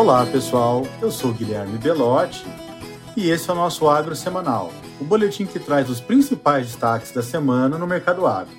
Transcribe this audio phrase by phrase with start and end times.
[0.00, 2.42] Olá pessoal, eu sou Guilherme Belotti
[3.14, 7.22] e esse é o nosso Agro Semanal, o boletim que traz os principais destaques da
[7.22, 8.54] semana no mercado agro.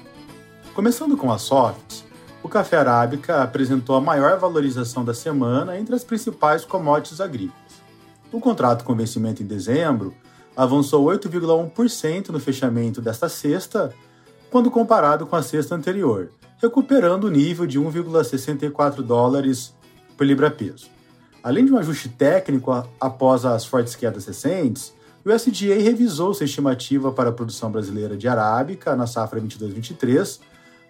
[0.76, 2.06] Começando com a Softs,
[2.44, 7.82] o café arábica apresentou a maior valorização da semana entre as principais commodities agrícolas.
[8.32, 10.14] O contrato com vencimento em dezembro
[10.56, 13.92] avançou 8,1% no fechamento desta sexta,
[14.52, 16.30] quando comparado com a sexta anterior,
[16.62, 19.74] recuperando o nível de 1,64 dólares
[20.16, 21.01] por libra-peso.
[21.44, 24.94] Além de um ajuste técnico após as fortes quedas recentes,
[25.26, 30.40] o USDA revisou sua estimativa para a produção brasileira de arábica na safra 22-23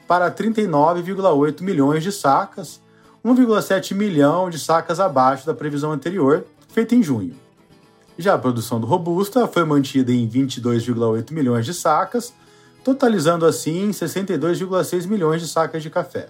[0.07, 2.81] para 39,8 milhões de sacas,
[3.23, 7.35] 1,7 milhão de sacas abaixo da previsão anterior, feita em junho.
[8.17, 12.33] Já a produção do Robusta foi mantida em 22,8 milhões de sacas,
[12.83, 16.27] totalizando assim 62,6 milhões de sacas de café.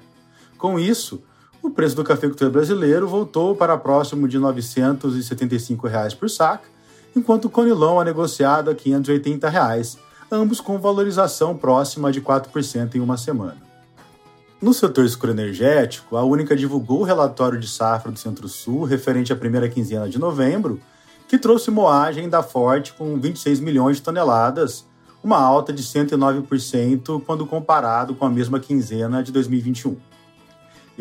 [0.58, 1.24] Com isso,
[1.62, 6.68] o preço do cafeicultor brasileiro voltou para próximo de 975 reais por saca,
[7.16, 9.98] enquanto o conilon é negociado a 580 reais,
[10.32, 13.58] ambos com valorização próxima de 4% em uma semana.
[14.62, 19.68] No setor escuro-energético, a Única divulgou o relatório de safra do Centro-Sul referente à primeira
[19.68, 20.80] quinzena de novembro,
[21.28, 24.86] que trouxe moagem da Forte com 26 milhões de toneladas,
[25.24, 29.96] uma alta de 109% quando comparado com a mesma quinzena de 2021.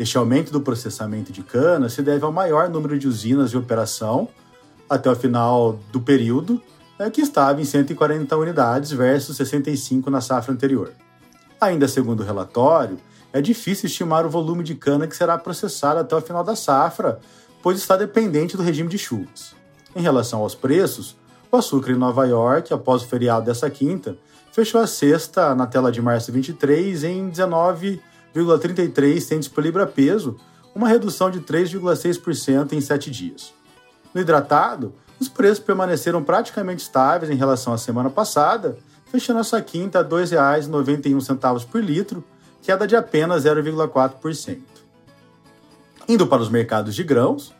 [0.01, 4.27] Este aumento do processamento de cana se deve ao maior número de usinas em operação
[4.89, 6.59] até o final do período,
[6.97, 10.91] né, que estava em 140 unidades versus 65 na safra anterior.
[11.61, 12.97] Ainda segundo o relatório,
[13.31, 17.19] é difícil estimar o volume de cana que será processado até o final da safra,
[17.61, 19.53] pois está dependente do regime de chuvas.
[19.95, 21.15] Em relação aos preços,
[21.51, 24.17] o açúcar em Nova York, após o feriado dessa quinta,
[24.51, 27.29] fechou a sexta na tela de março 23 em
[28.35, 30.37] 19,33 centes por libra-peso,
[30.73, 33.53] uma redução de 3,6% em sete dias.
[34.13, 38.77] No hidratado, os preços permaneceram praticamente estáveis em relação à semana passada,
[39.11, 42.23] fechando essa quinta a R$ 2,91 por litro,
[42.61, 44.59] queda de apenas 0,4%.
[46.07, 47.53] Indo para os mercados de grãos,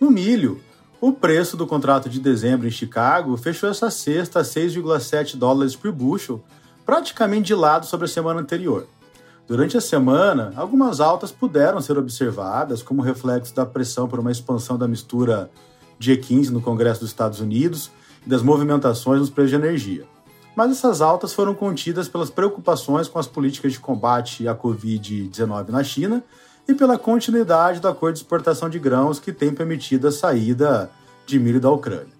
[0.00, 0.60] no milho,
[1.00, 5.92] o preço do contrato de dezembro em Chicago fechou essa sexta a 6,7 dólares por
[5.92, 6.42] bushel,
[6.84, 8.86] praticamente de lado sobre a semana anterior.
[9.46, 14.78] Durante a semana, algumas altas puderam ser observadas como reflexo da pressão por uma expansão
[14.78, 15.50] da mistura
[16.00, 17.90] G15 no Congresso dos Estados Unidos
[18.24, 20.06] e das movimentações nos preços de energia.
[20.56, 25.84] Mas essas altas foram contidas pelas preocupações com as políticas de combate à Covid-19 na
[25.84, 26.22] China
[26.66, 30.90] e pela continuidade do acordo de exportação de grãos que tem permitido a saída
[31.26, 32.14] de milho da Ucrânia.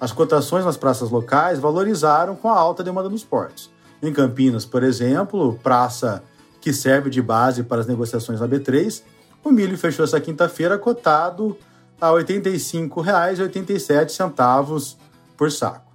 [0.00, 3.70] As cotações nas praças locais valorizaram com a alta demanda nos portos.
[4.02, 6.22] Em Campinas, por exemplo, praça
[6.66, 9.02] que serve de base para as negociações na B3,
[9.44, 11.56] o milho fechou essa quinta-feira cotado
[12.00, 14.96] a R$ 85,87
[15.36, 15.86] por saco.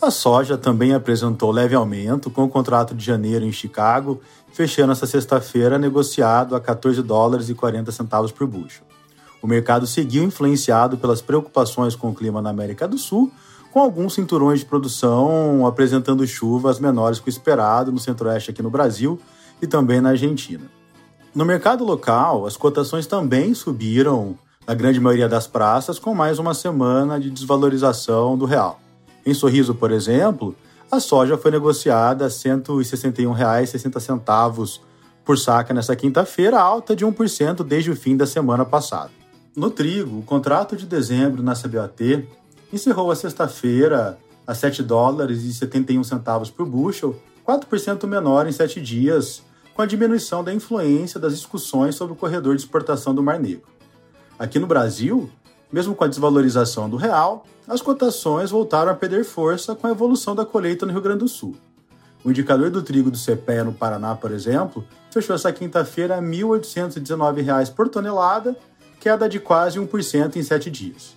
[0.00, 4.20] A soja também apresentou leve aumento, com o contrato de janeiro em Chicago
[4.52, 8.84] fechando essa sexta-feira negociado a 14 dólares e 40 centavos por bushel.
[9.42, 13.32] O mercado seguiu influenciado pelas preocupações com o clima na América do Sul,
[13.72, 18.70] com alguns cinturões de produção apresentando chuvas menores que o esperado no centro-oeste aqui no
[18.70, 19.18] Brasil
[19.60, 20.64] e também na Argentina.
[21.34, 26.54] No mercado local, as cotações também subiram na grande maioria das praças, com mais uma
[26.54, 28.80] semana de desvalorização do real.
[29.24, 30.54] Em Sorriso, por exemplo,
[30.90, 34.80] a soja foi negociada a R$ 161,60
[35.24, 39.10] por saca nesta quinta-feira, alta de 1% desde o fim da semana passada.
[39.54, 42.26] No trigo, o contrato de dezembro na CBOT
[42.72, 47.14] encerrou a sexta-feira a 7 dólares e 71 centavos por bushel,
[47.46, 49.42] 4% menor em sete dias,
[49.80, 53.66] com a diminuição da influência das discussões sobre o corredor de exportação do Mar Negro.
[54.38, 55.30] Aqui no Brasil,
[55.72, 60.34] mesmo com a desvalorização do real, as cotações voltaram a perder força com a evolução
[60.34, 61.56] da colheita no Rio Grande do Sul.
[62.22, 66.26] O indicador do trigo do CPEA no Paraná, por exemplo, fechou essa quinta-feira a R$
[66.26, 68.54] 1.819 por tonelada,
[69.00, 71.16] queda de quase 1% em sete dias.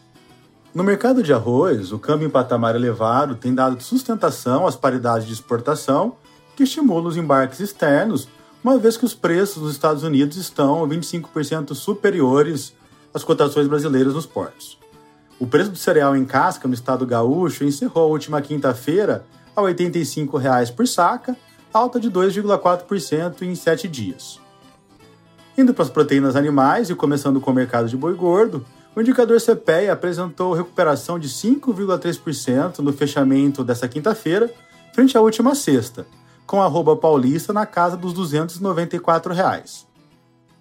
[0.73, 5.33] No mercado de arroz, o câmbio em patamar elevado tem dado sustentação às paridades de
[5.33, 6.15] exportação,
[6.55, 8.29] que estimulam os embarques externos,
[8.63, 12.74] uma vez que os preços nos Estados Unidos estão 25% superiores
[13.13, 14.77] as cotações brasileiras nos portos.
[15.39, 19.25] O preço do cereal em casca no estado gaúcho encerrou a última quinta-feira
[19.56, 21.36] a 85 reais por saca,
[21.74, 24.39] alta de 2,4% em sete dias.
[25.57, 28.65] Indo para as proteínas animais e começando com o mercado de boi gordo,
[28.95, 34.51] o indicador CPEA apresentou recuperação de 5,3% no fechamento dessa quinta-feira,
[34.94, 36.07] frente à última sexta,
[36.45, 39.87] com arroba paulista na casa dos 294 reais.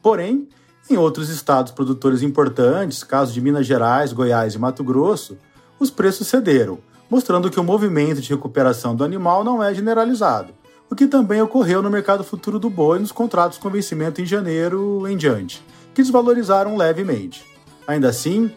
[0.03, 0.49] Porém,
[0.91, 5.39] Em outros estados produtores importantes, caso de Minas Gerais, Goiás e Mato Grosso,
[5.79, 10.53] os preços cederam, mostrando que o movimento de recuperação do animal não é generalizado,
[10.91, 15.07] o que também ocorreu no mercado futuro do boi nos contratos com vencimento em janeiro
[15.09, 15.65] em diante,
[15.95, 17.45] que desvalorizaram levemente.
[17.87, 18.51] Ainda assim,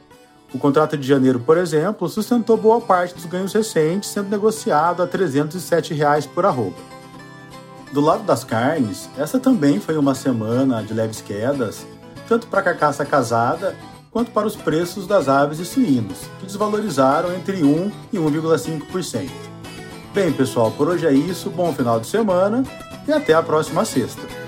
[0.53, 5.07] o contrato de janeiro, por exemplo, sustentou boa parte dos ganhos recentes, sendo negociado a
[5.07, 6.94] 307 reais por arroba.
[7.95, 11.87] Do lado das carnes, essa também foi uma semana de leves quedas,
[12.27, 13.73] tanto para a carcaça casada
[14.11, 19.29] quanto para os preços das aves e suínos, que desvalorizaram entre 1 e 1,5%.
[20.13, 21.49] Bem, pessoal, por hoje é isso.
[21.49, 22.65] Bom final de semana
[23.07, 24.44] e até a próxima sexta.